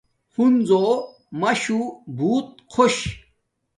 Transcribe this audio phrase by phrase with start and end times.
[0.35, 0.85] ہنزو
[1.39, 1.79] ماشو
[2.17, 3.11] بوت خوش چھا